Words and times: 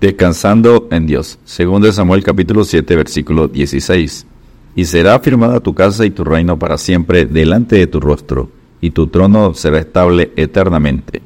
Descansando 0.00 0.88
en 0.90 1.06
Dios. 1.06 1.38
Segundo 1.44 1.86
de 1.86 1.92
Samuel 1.92 2.24
capítulo 2.24 2.64
7 2.64 2.96
versículo 2.96 3.48
16. 3.48 4.26
Y 4.74 4.86
será 4.86 5.16
afirmada 5.16 5.60
tu 5.60 5.74
casa 5.74 6.06
y 6.06 6.10
tu 6.10 6.24
reino 6.24 6.58
para 6.58 6.78
siempre 6.78 7.26
delante 7.26 7.76
de 7.76 7.86
tu 7.86 8.00
rostro, 8.00 8.48
y 8.80 8.92
tu 8.92 9.08
trono 9.08 9.52
será 9.52 9.78
estable 9.78 10.32
eternamente. 10.36 11.20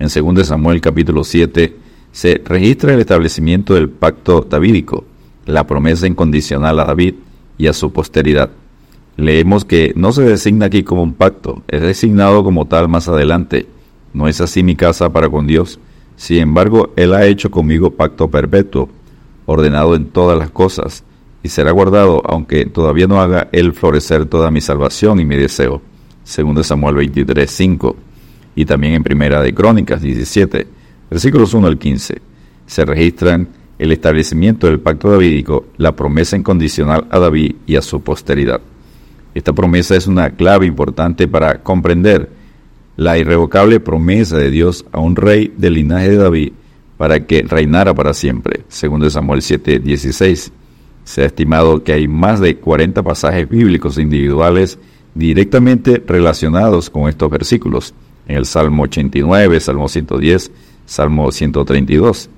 En 0.00 0.10
segundo 0.10 0.40
de 0.40 0.46
Samuel 0.46 0.80
capítulo 0.80 1.22
7 1.22 1.76
se 2.10 2.42
registra 2.44 2.92
el 2.92 2.98
establecimiento 2.98 3.74
del 3.74 3.88
pacto 3.88 4.40
davídico, 4.40 5.04
la 5.46 5.64
promesa 5.68 6.08
incondicional 6.08 6.80
a 6.80 6.86
David 6.86 7.14
y 7.56 7.68
a 7.68 7.72
su 7.72 7.92
posteridad. 7.92 8.50
Leemos 9.16 9.64
que 9.64 9.92
no 9.94 10.10
se 10.10 10.22
designa 10.22 10.66
aquí 10.66 10.82
como 10.82 11.04
un 11.04 11.14
pacto, 11.14 11.62
es 11.68 11.82
designado 11.82 12.42
como 12.42 12.66
tal 12.66 12.88
más 12.88 13.06
adelante. 13.06 13.68
No 14.12 14.26
es 14.26 14.40
así 14.40 14.64
mi 14.64 14.74
casa 14.74 15.08
para 15.10 15.28
con 15.28 15.46
Dios, 15.46 15.78
sin 16.18 16.38
embargo, 16.38 16.92
Él 16.96 17.14
ha 17.14 17.24
hecho 17.26 17.48
conmigo 17.48 17.92
pacto 17.92 18.28
perpetuo, 18.28 18.88
ordenado 19.46 19.94
en 19.94 20.06
todas 20.06 20.36
las 20.36 20.50
cosas, 20.50 21.04
y 21.44 21.48
será 21.48 21.70
guardado, 21.70 22.20
aunque 22.26 22.66
todavía 22.66 23.06
no 23.06 23.20
haga 23.20 23.48
Él 23.52 23.72
florecer 23.72 24.26
toda 24.26 24.50
mi 24.50 24.60
salvación 24.60 25.20
y 25.20 25.24
mi 25.24 25.36
deseo. 25.36 25.80
Segundo 26.24 26.64
Samuel 26.64 26.96
23, 26.96 27.48
5. 27.48 27.96
Y 28.56 28.64
también 28.64 28.94
en 28.94 29.04
Primera 29.04 29.40
de 29.40 29.54
Crónicas 29.54 30.02
17, 30.02 30.66
versículos 31.08 31.54
1 31.54 31.68
al 31.68 31.78
15, 31.78 32.20
se 32.66 32.84
registran 32.84 33.48
el 33.78 33.92
establecimiento 33.92 34.66
del 34.66 34.80
pacto 34.80 35.12
davídico, 35.12 35.66
la 35.76 35.94
promesa 35.94 36.36
incondicional 36.36 37.06
a 37.10 37.20
David 37.20 37.54
y 37.64 37.76
a 37.76 37.82
su 37.82 38.00
posteridad. 38.00 38.60
Esta 39.34 39.52
promesa 39.52 39.94
es 39.94 40.08
una 40.08 40.30
clave 40.30 40.66
importante 40.66 41.28
para 41.28 41.62
comprender 41.62 42.28
la 42.98 43.16
irrevocable 43.16 43.78
promesa 43.78 44.38
de 44.38 44.50
Dios 44.50 44.84
a 44.90 44.98
un 44.98 45.14
rey 45.14 45.54
del 45.56 45.74
linaje 45.74 46.10
de 46.10 46.16
David 46.16 46.52
para 46.96 47.26
que 47.26 47.42
reinara 47.42 47.94
para 47.94 48.12
siempre, 48.12 48.64
según 48.66 49.08
Samuel 49.08 49.40
7:16. 49.40 50.50
Se 51.04 51.22
ha 51.22 51.26
estimado 51.26 51.84
que 51.84 51.92
hay 51.92 52.08
más 52.08 52.40
de 52.40 52.56
40 52.56 53.04
pasajes 53.04 53.48
bíblicos 53.48 53.98
individuales 53.98 54.80
directamente 55.14 56.02
relacionados 56.04 56.90
con 56.90 57.08
estos 57.08 57.30
versículos, 57.30 57.94
en 58.26 58.36
el 58.36 58.46
Salmo 58.46 58.82
89, 58.82 59.60
Salmo 59.60 59.88
110, 59.88 60.50
Salmo 60.84 61.30
132. 61.30 62.28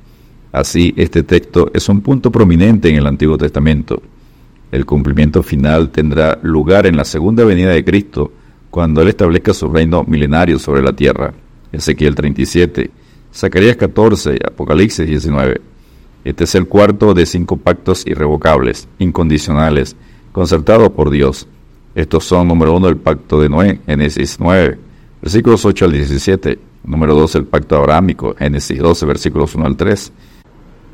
Así, 0.53 0.93
este 0.99 1.23
texto 1.23 1.71
es 1.73 1.89
un 1.89 2.03
punto 2.03 2.31
prominente 2.31 2.91
en 2.91 2.97
el 2.97 3.07
Antiguo 3.07 3.39
Testamento. 3.39 4.03
El 4.71 4.85
cumplimiento 4.85 5.43
final 5.43 5.89
tendrá 5.89 6.39
lugar 6.43 6.87
en 6.87 6.99
la 6.99 7.07
segunda 7.07 7.45
venida 7.45 7.71
de 7.71 7.83
Cristo, 7.83 8.31
cuando 8.71 9.03
Él 9.03 9.09
establezca 9.09 9.53
su 9.53 9.69
reino 9.69 10.05
milenario 10.05 10.59
sobre 10.59 10.83
la 10.83 10.93
tierra. 10.93 11.35
Ezequiel 11.73 12.15
37, 12.15 12.91
Zacarías 13.35 13.77
14, 13.77 14.39
Apocalipsis 14.45 15.07
19. 15.07 15.61
Este 16.25 16.45
es 16.45 16.55
el 16.55 16.67
cuarto 16.67 17.15
de 17.15 17.27
cinco 17.27 17.57
pactos 17.57 18.07
irrevocables, 18.07 18.89
incondicionales, 18.99 19.97
concertados 20.33 20.91
por 20.91 21.11
Dios. 21.11 21.47
Estos 21.95 22.25
son, 22.25 22.49
número 22.49 22.77
uno, 22.77 22.89
el 22.89 22.97
pacto 22.97 23.41
de 23.41 23.49
Noé, 23.49 23.81
Génesis 23.87 24.39
9, 24.39 24.79
versículos 25.23 25.65
8 25.65 25.85
al 25.87 25.93
17. 25.93 26.59
Número 26.85 27.15
dos, 27.15 27.35
el 27.35 27.45
pacto 27.45 27.77
abrámico, 27.77 28.35
Génesis 28.39 28.79
12, 28.79 29.07
versículos 29.07 29.55
1 29.55 29.67
al 29.67 29.77
3. 29.77 30.13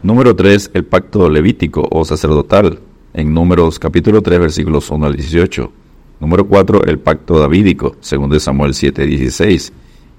Número 0.02 0.34
3, 0.34 0.70
el 0.74 0.84
pacto 0.84 1.28
levítico 1.28 1.86
o 1.90 2.04
sacerdotal, 2.04 2.80
en 3.14 3.32
Números 3.32 3.78
capítulo 3.78 4.22
3, 4.22 4.40
versículos 4.40 4.90
1 4.90 5.06
al 5.06 5.16
18. 5.16 5.72
Número 6.18 6.46
4, 6.46 6.84
el 6.84 6.98
pacto 6.98 7.38
davídico, 7.38 7.96
según 8.00 8.30
de 8.30 8.40
Samuel 8.40 8.72
7:16. 8.72 9.72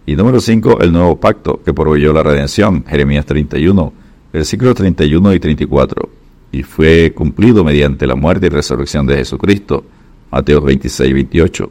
Y 0.06 0.16
número 0.16 0.40
5, 0.40 0.80
el 0.82 0.92
nuevo 0.92 1.20
pacto 1.20 1.62
que 1.64 1.74
proveyó 1.74 2.14
la 2.14 2.24
redención, 2.24 2.86
Jeremías 2.88 3.26
31, 3.26 3.92
versículos 4.32 4.76
31 4.76 5.34
y 5.34 5.40
34. 5.40 6.10
Y 6.52 6.64
fue 6.64 7.12
cumplido 7.14 7.64
mediante 7.64 8.08
la 8.08 8.16
muerte 8.16 8.46
y 8.46 8.50
resurrección 8.50 9.06
de 9.06 9.18
Jesucristo, 9.18 9.84
Mateo 10.32 10.62
26, 10.62 11.14
28. 11.14 11.70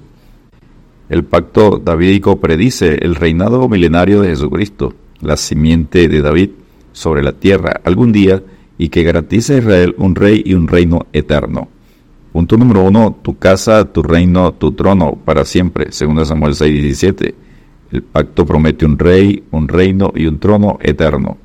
El 1.08 1.24
pacto 1.24 1.80
davídico 1.82 2.40
predice 2.40 2.98
el 3.00 3.14
reinado 3.14 3.68
milenario 3.68 4.22
de 4.22 4.30
Jesucristo, 4.30 4.92
la 5.20 5.36
simiente 5.36 6.08
de 6.08 6.20
David 6.20 6.50
sobre 6.92 7.22
la 7.22 7.32
tierra 7.32 7.80
algún 7.84 8.10
día 8.10 8.42
y 8.76 8.88
que 8.88 9.04
garantiza 9.04 9.54
a 9.54 9.58
Israel 9.58 9.94
un 9.98 10.14
rey 10.14 10.42
y 10.44 10.54
un 10.54 10.66
reino 10.66 11.06
eterno. 11.12 11.68
Punto 12.36 12.58
número 12.58 12.82
uno, 12.82 13.18
tu 13.22 13.38
casa, 13.38 13.82
tu 13.86 14.02
reino, 14.02 14.52
tu 14.52 14.72
trono 14.72 15.16
para 15.24 15.46
siempre, 15.46 15.86
según 15.90 16.22
Samuel 16.26 16.54
6, 16.54 16.82
17. 16.82 17.34
El 17.92 18.02
pacto 18.02 18.44
promete 18.44 18.84
un 18.84 18.98
rey, 18.98 19.42
un 19.52 19.66
reino 19.68 20.12
y 20.14 20.26
un 20.26 20.38
trono 20.38 20.76
eterno. 20.82 21.38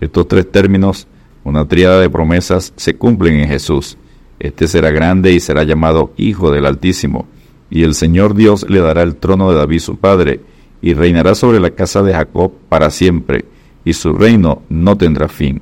Estos 0.00 0.28
tres 0.28 0.48
términos, 0.52 1.08
una 1.42 1.66
tríada 1.66 1.98
de 2.00 2.08
promesas, 2.08 2.72
se 2.76 2.94
cumplen 2.94 3.40
en 3.40 3.48
Jesús. 3.48 3.98
Este 4.38 4.68
será 4.68 4.92
grande 4.92 5.32
y 5.32 5.40
será 5.40 5.64
llamado 5.64 6.12
Hijo 6.16 6.52
del 6.52 6.66
Altísimo, 6.66 7.26
y 7.68 7.82
el 7.82 7.94
Señor 7.94 8.36
Dios 8.36 8.70
le 8.70 8.78
dará 8.78 9.02
el 9.02 9.16
trono 9.16 9.50
de 9.50 9.56
David 9.56 9.80
su 9.80 9.96
padre, 9.96 10.42
y 10.80 10.94
reinará 10.94 11.34
sobre 11.34 11.58
la 11.58 11.70
casa 11.70 12.04
de 12.04 12.12
Jacob 12.12 12.52
para 12.68 12.90
siempre, 12.90 13.46
y 13.84 13.94
su 13.94 14.12
reino 14.12 14.62
no 14.68 14.96
tendrá 14.96 15.26
fin. 15.26 15.60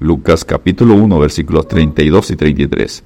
Lucas 0.00 0.44
capítulo 0.44 0.94
1 0.94 1.20
versículos 1.20 1.68
32 1.68 2.32
y 2.32 2.34
33. 2.34 3.04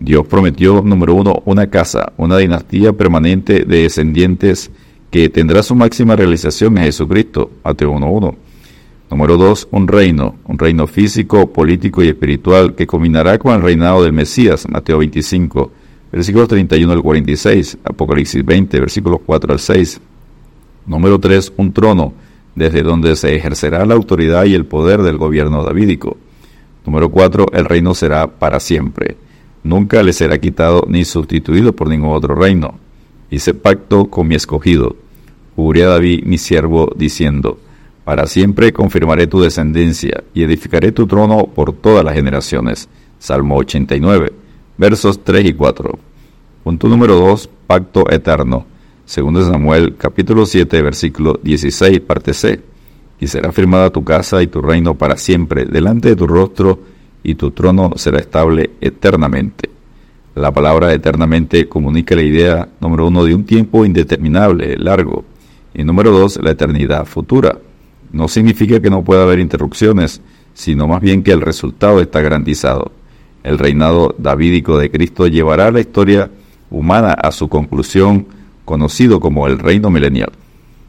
Dios 0.00 0.26
prometió, 0.26 0.82
número 0.82 1.14
uno, 1.14 1.42
una 1.44 1.68
casa, 1.68 2.12
una 2.16 2.36
dinastía 2.38 2.92
permanente 2.92 3.64
de 3.64 3.82
descendientes 3.82 4.70
que 5.10 5.28
tendrá 5.28 5.62
su 5.62 5.74
máxima 5.74 6.16
realización 6.16 6.76
en 6.76 6.84
Jesucristo, 6.84 7.50
Mateo 7.64 7.92
1.1. 7.92 8.34
Número 9.10 9.36
dos, 9.36 9.68
un 9.70 9.86
reino, 9.86 10.36
un 10.46 10.58
reino 10.58 10.86
físico, 10.86 11.52
político 11.52 12.02
y 12.02 12.08
espiritual 12.08 12.74
que 12.74 12.86
combinará 12.86 13.38
con 13.38 13.54
el 13.54 13.62
reinado 13.62 14.02
del 14.02 14.12
Mesías, 14.12 14.66
Mateo 14.68 14.98
25, 14.98 15.70
versículos 16.10 16.48
31 16.48 16.92
al 16.92 17.02
46, 17.02 17.78
Apocalipsis 17.84 18.44
20, 18.44 18.80
versículos 18.80 19.20
4 19.24 19.52
al 19.52 19.60
6. 19.60 20.00
Número 20.86 21.18
tres, 21.18 21.52
un 21.56 21.72
trono, 21.72 22.12
desde 22.54 22.82
donde 22.82 23.14
se 23.16 23.34
ejercerá 23.34 23.86
la 23.86 23.94
autoridad 23.94 24.44
y 24.44 24.54
el 24.54 24.66
poder 24.66 25.02
del 25.02 25.16
gobierno 25.16 25.62
davídico. 25.62 26.16
Número 26.84 27.08
cuatro, 27.08 27.46
el 27.52 27.64
reino 27.64 27.94
será 27.94 28.26
para 28.26 28.60
siempre 28.60 29.16
nunca 29.64 30.02
le 30.02 30.12
será 30.12 30.38
quitado 30.38 30.84
ni 30.86 31.04
sustituido 31.04 31.74
por 31.74 31.88
ningún 31.88 32.14
otro 32.14 32.36
reino. 32.36 32.78
Hice 33.30 33.54
pacto 33.54 34.06
con 34.06 34.28
mi 34.28 34.36
escogido, 34.36 34.94
juré 35.56 35.82
a 35.84 35.88
David 35.88 36.24
mi 36.24 36.38
siervo, 36.38 36.92
diciendo, 36.94 37.58
para 38.04 38.26
siempre 38.26 38.72
confirmaré 38.72 39.26
tu 39.26 39.40
descendencia 39.40 40.22
y 40.34 40.42
edificaré 40.42 40.92
tu 40.92 41.06
trono 41.06 41.46
por 41.46 41.72
todas 41.72 42.04
las 42.04 42.14
generaciones. 42.14 42.88
Salmo 43.18 43.56
89, 43.56 44.30
versos 44.76 45.24
3 45.24 45.46
y 45.46 45.52
4. 45.54 45.98
Punto 46.62 46.88
número 46.88 47.16
2, 47.16 47.48
pacto 47.66 48.10
eterno. 48.10 48.66
Segundo 49.06 49.42
Samuel, 49.42 49.96
capítulo 49.96 50.44
7, 50.44 50.82
versículo 50.82 51.40
16, 51.42 52.00
parte 52.00 52.34
C. 52.34 52.60
Y 53.18 53.26
será 53.26 53.52
firmada 53.52 53.90
tu 53.90 54.04
casa 54.04 54.42
y 54.42 54.48
tu 54.48 54.60
reino 54.60 54.94
para 54.94 55.16
siempre 55.16 55.64
delante 55.64 56.10
de 56.10 56.16
tu 56.16 56.26
rostro, 56.26 56.78
y 57.24 57.34
tu 57.34 57.50
trono 57.50 57.92
será 57.96 58.18
estable 58.18 58.72
eternamente. 58.80 59.70
La 60.36 60.52
palabra 60.52 60.92
eternamente 60.92 61.68
comunica 61.68 62.14
la 62.14 62.22
idea, 62.22 62.68
número 62.80 63.08
uno, 63.08 63.24
de 63.24 63.34
un 63.34 63.44
tiempo 63.44 63.84
indeterminable, 63.84 64.76
largo, 64.76 65.24
y 65.72 65.82
número 65.82 66.12
dos, 66.12 66.38
la 66.42 66.52
eternidad 66.52 67.06
futura. 67.06 67.58
No 68.12 68.28
significa 68.28 68.80
que 68.80 68.90
no 68.90 69.02
pueda 69.02 69.22
haber 69.22 69.40
interrupciones, 69.40 70.20
sino 70.52 70.86
más 70.86 71.00
bien 71.00 71.22
que 71.22 71.32
el 71.32 71.40
resultado 71.40 72.00
está 72.00 72.20
garantizado. 72.20 72.92
El 73.42 73.58
reinado 73.58 74.14
davídico 74.18 74.78
de 74.78 74.90
Cristo 74.90 75.26
llevará 75.26 75.70
la 75.70 75.80
historia 75.80 76.30
humana 76.70 77.12
a 77.12 77.30
su 77.32 77.48
conclusión, 77.48 78.26
conocido 78.64 79.18
como 79.20 79.46
el 79.46 79.58
reino 79.58 79.90
milenial. 79.90 80.32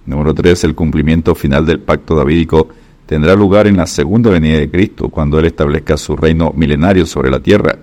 Número 0.06 0.34
tres, 0.34 0.64
el 0.64 0.76
cumplimiento 0.76 1.34
final 1.34 1.66
del 1.66 1.80
pacto 1.80 2.16
davídico 2.16 2.70
tendrá 3.06 3.36
lugar 3.36 3.68
en 3.68 3.78
la 3.78 3.88
segunda 3.88 4.30
venida 4.30 4.58
de 4.58 4.70
Cristo, 4.70 5.10
cuando 5.10 5.40
Él 5.40 5.46
establezca 5.46 5.98
su 5.98 6.16
reino 6.16 6.54
milenario 6.56 7.06
sobre 7.06 7.30
la 7.30 7.40
tierra. 7.40 7.78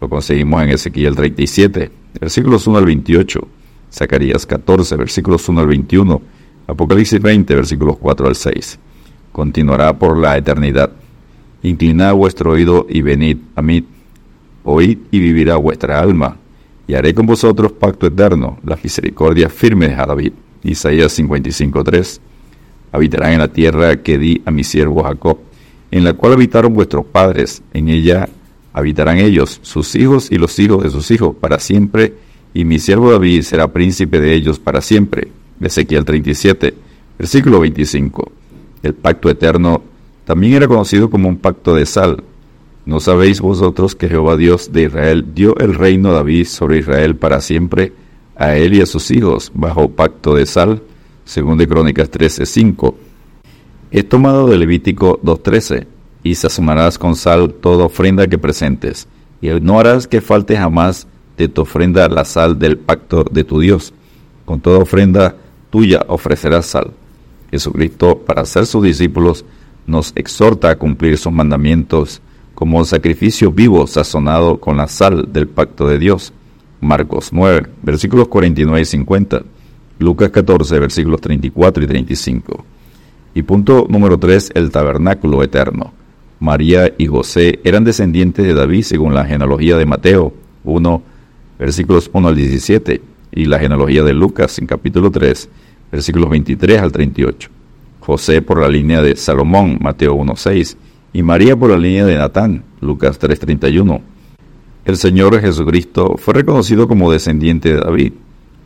Lo 0.00 0.08
conseguimos 0.08 0.62
en 0.62 0.70
Ezequiel 0.70 1.14
37, 1.14 1.90
versículos 2.20 2.66
1 2.66 2.78
al 2.78 2.84
28, 2.84 3.48
Zacarías 3.92 4.46
14, 4.46 4.96
versículos 4.96 5.48
1 5.48 5.60
al 5.60 5.66
21, 5.68 6.22
Apocalipsis 6.66 7.20
20, 7.20 7.54
versículos 7.54 7.96
4 7.98 8.26
al 8.26 8.34
6. 8.34 8.78
Continuará 9.32 9.96
por 9.98 10.18
la 10.18 10.36
eternidad. 10.36 10.90
Inclinad 11.62 12.14
vuestro 12.14 12.52
oído 12.52 12.86
y 12.88 13.02
venid 13.02 13.38
a 13.54 13.62
mí. 13.62 13.84
Oíd 14.64 14.98
y 15.10 15.18
vivirá 15.18 15.56
vuestra 15.56 16.00
alma. 16.00 16.36
Y 16.86 16.94
haré 16.94 17.14
con 17.14 17.26
vosotros 17.26 17.72
pacto 17.72 18.06
eterno, 18.06 18.58
la 18.64 18.78
misericordia 18.82 19.48
firme 19.48 19.94
a 19.94 20.04
David. 20.04 20.32
Isaías 20.62 21.12
55, 21.12 21.84
3 21.84 22.20
habitarán 22.94 23.32
en 23.32 23.40
la 23.40 23.48
tierra 23.48 23.96
que 23.96 24.18
di 24.18 24.40
a 24.44 24.52
mi 24.52 24.62
siervo 24.62 25.02
Jacob, 25.02 25.38
en 25.90 26.04
la 26.04 26.12
cual 26.12 26.34
habitaron 26.34 26.72
vuestros 26.74 27.04
padres, 27.04 27.60
en 27.72 27.88
ella 27.88 28.28
habitarán 28.72 29.18
ellos, 29.18 29.58
sus 29.62 29.96
hijos 29.96 30.30
y 30.30 30.36
los 30.36 30.56
hijos 30.60 30.84
de 30.84 30.90
sus 30.90 31.10
hijos, 31.10 31.34
para 31.34 31.58
siempre, 31.58 32.14
y 32.54 32.64
mi 32.64 32.78
siervo 32.78 33.10
David 33.10 33.42
será 33.42 33.72
príncipe 33.72 34.20
de 34.20 34.32
ellos 34.32 34.60
para 34.60 34.80
siempre. 34.80 35.26
Ezequiel 35.60 36.04
37, 36.04 36.72
versículo 37.18 37.58
25. 37.58 38.30
El 38.84 38.94
pacto 38.94 39.28
eterno 39.28 39.82
También 40.24 40.54
era 40.54 40.68
conocido 40.68 41.10
como 41.10 41.28
un 41.28 41.38
pacto 41.38 41.74
de 41.74 41.86
sal. 41.86 42.22
¿No 42.86 43.00
sabéis 43.00 43.40
vosotros 43.40 43.96
que 43.96 44.08
Jehová 44.08 44.36
Dios 44.36 44.72
de 44.72 44.84
Israel 44.84 45.34
dio 45.34 45.56
el 45.58 45.74
reino 45.74 46.10
a 46.10 46.12
David 46.12 46.46
sobre 46.46 46.78
Israel 46.78 47.16
para 47.16 47.40
siempre, 47.40 47.92
a 48.36 48.56
él 48.56 48.74
y 48.74 48.82
a 48.82 48.86
sus 48.86 49.10
hijos, 49.10 49.50
bajo 49.52 49.90
pacto 49.90 50.34
de 50.36 50.46
sal? 50.46 50.80
Según 51.24 51.58
de 51.58 51.66
Crónicas 51.66 52.10
13:5. 52.10 52.94
Es 53.90 54.08
tomado 54.08 54.46
de 54.46 54.58
Levítico 54.58 55.18
2:13, 55.22 55.86
y 56.22 56.34
sazonarás 56.34 56.98
con 56.98 57.16
sal 57.16 57.54
toda 57.54 57.84
ofrenda 57.84 58.26
que 58.26 58.38
presentes, 58.38 59.08
y 59.40 59.48
no 59.48 59.78
harás 59.78 60.06
que 60.06 60.20
falte 60.20 60.56
jamás 60.56 61.06
de 61.36 61.48
tu 61.48 61.62
ofrenda 61.62 62.08
la 62.08 62.24
sal 62.24 62.58
del 62.58 62.78
pacto 62.78 63.24
de 63.30 63.44
tu 63.44 63.60
Dios. 63.60 63.92
Con 64.44 64.60
toda 64.60 64.78
ofrenda 64.78 65.36
tuya 65.70 66.04
ofrecerás 66.08 66.66
sal. 66.66 66.92
Jesucristo, 67.50 68.18
para 68.18 68.44
ser 68.44 68.66
sus 68.66 68.82
discípulos, 68.82 69.44
nos 69.86 70.12
exhorta 70.16 70.70
a 70.70 70.76
cumplir 70.76 71.18
sus 71.18 71.32
mandamientos 71.32 72.20
como 72.54 72.84
sacrificio 72.84 73.50
vivo 73.50 73.86
sazonado 73.86 74.58
con 74.58 74.76
la 74.76 74.88
sal 74.88 75.32
del 75.32 75.48
pacto 75.48 75.88
de 75.88 75.98
Dios. 75.98 76.32
Marcos 76.80 77.30
9, 77.32 77.68
versículos 77.82 78.28
49 78.28 78.80
y 78.80 78.84
50. 78.84 79.42
Lucas 79.98 80.30
14, 80.30 80.78
versículos 80.78 81.20
34 81.20 81.84
y 81.84 81.86
35. 81.86 82.64
Y 83.34 83.42
punto 83.42 83.86
número 83.88 84.18
3, 84.18 84.52
el 84.54 84.70
tabernáculo 84.70 85.42
eterno. 85.42 85.92
María 86.40 86.92
y 86.98 87.06
José 87.06 87.60
eran 87.64 87.84
descendientes 87.84 88.44
de 88.44 88.54
David 88.54 88.82
según 88.82 89.14
la 89.14 89.24
genealogía 89.24 89.76
de 89.76 89.86
Mateo 89.86 90.32
1, 90.64 91.02
versículos 91.58 92.10
1 92.12 92.28
al 92.28 92.36
17, 92.36 93.00
y 93.32 93.44
la 93.46 93.58
genealogía 93.58 94.02
de 94.02 94.12
Lucas 94.12 94.58
en 94.58 94.66
capítulo 94.66 95.10
3, 95.10 95.48
versículos 95.90 96.30
23 96.30 96.80
al 96.80 96.92
38. 96.92 97.50
José 98.00 98.42
por 98.42 98.60
la 98.60 98.68
línea 98.68 99.00
de 99.00 99.16
Salomón, 99.16 99.78
Mateo 99.80 100.14
1.6, 100.16 100.76
y 101.12 101.22
María 101.22 101.56
por 101.56 101.70
la 101.70 101.78
línea 101.78 102.04
de 102.04 102.16
Natán, 102.16 102.64
Lucas 102.80 103.18
3.31. 103.18 104.00
El 104.84 104.96
Señor 104.96 105.40
Jesucristo 105.40 106.16
fue 106.18 106.34
reconocido 106.34 106.86
como 106.86 107.10
descendiente 107.10 107.72
de 107.72 107.80
David. 107.80 108.12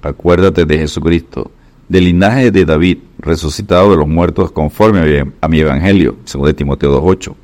Acuérdate 0.02 0.64
de 0.64 0.78
Jesucristo, 0.78 1.50
del 1.88 2.04
linaje 2.04 2.50
de 2.50 2.64
David, 2.64 2.98
resucitado 3.18 3.90
de 3.90 3.96
los 3.96 4.08
muertos 4.08 4.52
conforme 4.52 5.32
a 5.40 5.48
mi 5.48 5.60
evangelio, 5.60 6.16
según 6.24 6.52
Timoteo 6.54 7.02
2.8. 7.02 7.34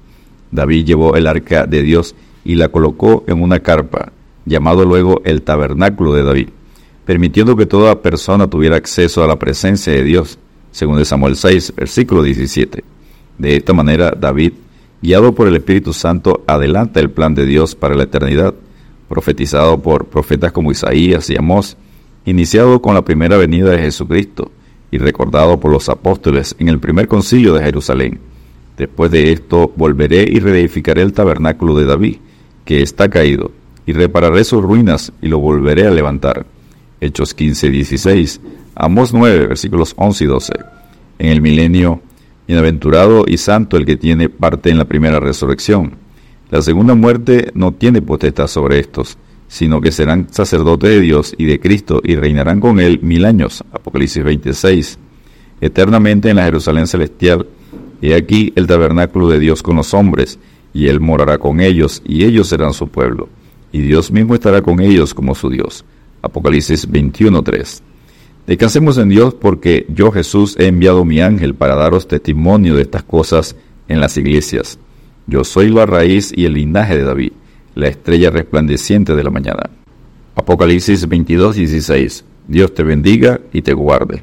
David 0.50 0.84
llevó 0.84 1.16
el 1.16 1.26
arca 1.26 1.66
de 1.66 1.82
Dios 1.82 2.14
y 2.44 2.54
la 2.54 2.68
colocó 2.68 3.24
en 3.26 3.42
una 3.42 3.60
carpa, 3.60 4.12
llamado 4.44 4.84
luego 4.84 5.22
el 5.24 5.42
tabernáculo 5.42 6.14
de 6.14 6.22
David, 6.22 6.48
permitiendo 7.04 7.56
que 7.56 7.66
toda 7.66 8.02
persona 8.02 8.48
tuviera 8.48 8.76
acceso 8.76 9.24
a 9.24 9.26
la 9.26 9.38
presencia 9.38 9.92
de 9.92 10.04
Dios 10.04 10.38
según 10.74 10.98
de 10.98 11.04
Samuel 11.04 11.36
6, 11.36 11.74
versículo 11.76 12.22
17. 12.22 12.82
De 13.38 13.56
esta 13.56 13.72
manera, 13.72 14.10
David, 14.10 14.54
guiado 15.00 15.32
por 15.32 15.46
el 15.46 15.54
Espíritu 15.54 15.92
Santo, 15.92 16.42
adelanta 16.48 16.98
el 16.98 17.10
plan 17.10 17.32
de 17.34 17.46
Dios 17.46 17.76
para 17.76 17.94
la 17.94 18.04
eternidad, 18.04 18.54
profetizado 19.08 19.80
por 19.80 20.06
profetas 20.06 20.50
como 20.50 20.72
Isaías 20.72 21.30
y 21.30 21.36
Amós, 21.36 21.76
iniciado 22.24 22.80
con 22.80 22.94
la 22.94 23.04
primera 23.04 23.36
venida 23.36 23.70
de 23.70 23.78
Jesucristo 23.78 24.50
y 24.90 24.98
recordado 24.98 25.58
por 25.60 25.70
los 25.70 25.88
apóstoles 25.88 26.54
en 26.58 26.68
el 26.68 26.78
primer 26.78 27.08
concilio 27.08 27.54
de 27.54 27.64
Jerusalén. 27.64 28.20
Después 28.76 29.10
de 29.10 29.32
esto 29.32 29.72
volveré 29.76 30.26
y 30.28 30.40
reedificaré 30.40 31.02
el 31.02 31.12
tabernáculo 31.12 31.76
de 31.76 31.84
David, 31.84 32.16
que 32.64 32.82
está 32.82 33.08
caído, 33.08 33.52
y 33.86 33.92
repararé 33.92 34.44
sus 34.44 34.62
ruinas 34.62 35.12
y 35.20 35.28
lo 35.28 35.38
volveré 35.38 35.86
a 35.86 35.90
levantar. 35.90 36.46
Hechos 37.00 37.34
15, 37.34 37.70
16 37.70 38.40
Amos 38.76 39.14
9, 39.14 39.46
versículos 39.46 39.94
11 39.96 40.24
y 40.24 40.26
12. 40.26 40.52
En 41.20 41.28
el 41.28 41.40
milenio, 41.40 42.00
bienaventurado 42.48 43.24
y 43.26 43.36
santo 43.36 43.76
el 43.76 43.86
que 43.86 43.96
tiene 43.96 44.28
parte 44.28 44.70
en 44.70 44.78
la 44.78 44.84
primera 44.84 45.20
resurrección. 45.20 45.92
La 46.50 46.60
segunda 46.60 46.94
muerte 46.94 47.52
no 47.54 47.72
tiene 47.72 48.02
potestad 48.02 48.48
sobre 48.48 48.80
estos, 48.80 49.16
sino 49.54 49.80
que 49.80 49.92
serán 49.92 50.26
sacerdotes 50.32 50.90
de 50.90 51.00
Dios 51.00 51.32
y 51.38 51.44
de 51.44 51.60
Cristo 51.60 52.00
y 52.02 52.16
reinarán 52.16 52.58
con 52.58 52.80
él 52.80 52.98
mil 53.02 53.24
años. 53.24 53.62
Apocalipsis 53.70 54.24
26. 54.24 54.98
Eternamente 55.60 56.28
en 56.28 56.36
la 56.36 56.44
Jerusalén 56.44 56.88
celestial. 56.88 57.46
He 58.02 58.16
aquí 58.16 58.52
el 58.56 58.66
tabernáculo 58.66 59.28
de 59.28 59.38
Dios 59.38 59.62
con 59.62 59.76
los 59.76 59.94
hombres, 59.94 60.40
y 60.72 60.88
él 60.88 60.98
morará 60.98 61.38
con 61.38 61.60
ellos, 61.60 62.02
y 62.04 62.24
ellos 62.24 62.48
serán 62.48 62.74
su 62.74 62.88
pueblo, 62.88 63.28
y 63.70 63.80
Dios 63.80 64.10
mismo 64.10 64.34
estará 64.34 64.60
con 64.60 64.80
ellos 64.80 65.14
como 65.14 65.36
su 65.36 65.48
Dios. 65.50 65.84
Apocalipsis 66.20 66.90
21.3. 66.90 67.80
Descansemos 68.48 68.98
en 68.98 69.08
Dios 69.08 69.34
porque 69.34 69.86
yo 69.88 70.10
Jesús 70.10 70.56
he 70.58 70.66
enviado 70.66 71.04
mi 71.04 71.20
ángel 71.20 71.54
para 71.54 71.76
daros 71.76 72.08
testimonio 72.08 72.74
de 72.74 72.82
estas 72.82 73.04
cosas 73.04 73.54
en 73.86 74.00
las 74.00 74.16
iglesias. 74.16 74.80
Yo 75.28 75.44
soy 75.44 75.70
la 75.70 75.86
raíz 75.86 76.32
y 76.34 76.44
el 76.44 76.54
linaje 76.54 76.96
de 76.96 77.04
David, 77.04 77.32
la 77.74 77.88
estrella 77.88 78.30
resplandeciente 78.30 79.14
de 79.14 79.24
la 79.24 79.30
mañana. 79.30 79.70
Apocalipsis 80.36 81.08
22, 81.08 81.56
16. 81.56 82.24
Dios 82.48 82.74
te 82.74 82.82
bendiga 82.82 83.40
y 83.52 83.62
te 83.62 83.72
guarde. 83.72 84.22